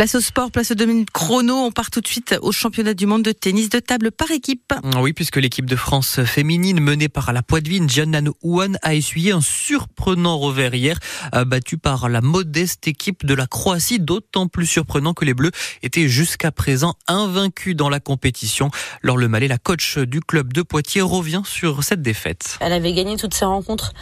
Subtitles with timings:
[0.00, 1.54] Place au sport, place aux deux minutes chrono.
[1.56, 4.72] On part tout de suite au championnat du monde de tennis de table par équipe.
[4.96, 9.42] Oui, puisque l'équipe de France féminine menée par la poitevine Jiannan Ouan a essuyé un
[9.42, 10.98] surprenant revers hier,
[11.46, 15.50] battu par la modeste équipe de la Croatie, d'autant plus surprenant que les Bleus
[15.82, 18.70] étaient jusqu'à présent invaincus dans la compétition.
[19.02, 22.56] Laure Le Mallet, la coach du club de Poitiers, revient sur cette défaite.
[22.60, 23.92] Elle avait gagné toutes ses rencontres,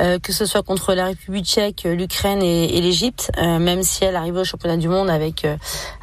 [0.00, 4.04] euh, que ce soit contre la République tchèque, l'Ukraine et, et l'Égypte, euh, même si
[4.04, 5.56] elle arrivait au championnat du monde avec euh,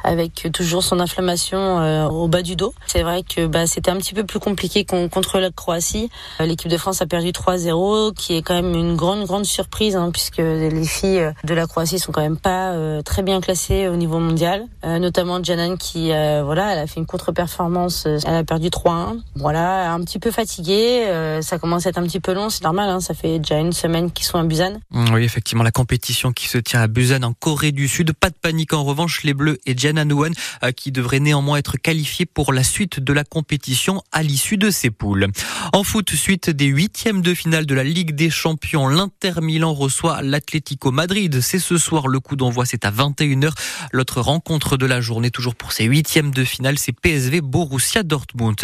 [0.04, 2.74] avec toujours son inflammation euh, au bas du dos.
[2.86, 6.10] C'est vrai que bah, c'était un petit peu plus compliqué contre la Croatie.
[6.40, 9.96] Euh, l'équipe de France a perdu 3-0, qui est quand même une grande grande surprise,
[9.96, 13.96] hein, puisque les filles de la Croatie sont quand même pas très bien classées au
[13.96, 19.20] niveau mondial, notamment Janan qui voilà, elle a fait une contre-performance, elle a perdu 3-1.
[19.36, 21.06] Voilà, un petit peu fatiguée,
[21.42, 23.72] ça commence à être un petit peu long, c'est normal, hein, ça fait déjà une
[23.72, 24.78] semaine qu'ils sont à Busan.
[24.90, 28.36] Oui, effectivement, la compétition qui se tient à Busan en Corée du Sud, pas de
[28.40, 30.30] panique en revanche, les Bleus et Jana Nouan
[30.64, 34.70] euh, qui devrait néanmoins être qualifié pour la suite de la compétition à l'issue de
[34.70, 35.26] ces poules.
[35.74, 40.22] En foot, suite des huitièmes de finale de la Ligue des Champions, l'Inter Milan reçoit
[40.22, 41.42] l'Atlético Madrid.
[41.42, 43.50] C'est ce soir le coup d'envoi, c'est à 21h.
[43.92, 48.56] L'autre rencontre de la journée, toujours pour ces huitièmes de finale, c'est PSV Borussia Dortmund.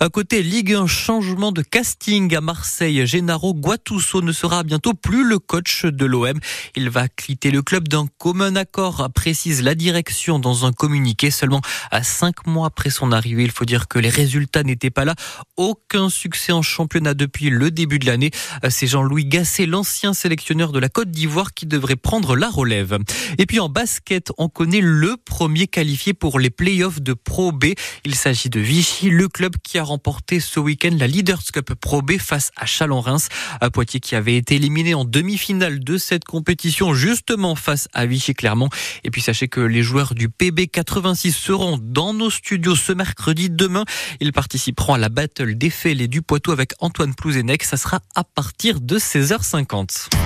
[0.00, 3.06] À côté Ligue 1, changement de casting à Marseille.
[3.06, 6.38] Gennaro Guatuso ne sera bientôt plus le coach de l'OM.
[6.76, 9.99] Il va quitter le club d'un commun accord, précise la direction
[10.38, 13.44] dans un communiqué seulement à cinq mois après son arrivée.
[13.44, 15.14] Il faut dire que les résultats n'étaient pas là.
[15.56, 18.30] Aucun succès en championnat depuis le début de l'année.
[18.68, 22.98] C'est Jean-Louis Gasset, l'ancien sélectionneur de la Côte d'Ivoire, qui devrait prendre la relève.
[23.38, 27.66] Et puis en basket, on connaît le premier qualifié pour les playoffs de Pro B.
[28.04, 32.02] Il s'agit de Vichy, le club qui a remporté ce week-end la Leaders Cup Pro
[32.02, 33.28] B face à Chalon-Reims.
[33.72, 38.68] Poitiers qui avait été éliminé en demi-finale de cette compétition justement face à Vichy Clermont.
[39.04, 43.50] Et puis sachez que les joueurs du PB 86 seront dans nos studios ce mercredi.
[43.50, 43.84] Demain,
[44.20, 47.64] ils participeront à la battle des et du Poitou avec Antoine Plouzenec.
[47.64, 50.19] Ça sera à partir de 16h50.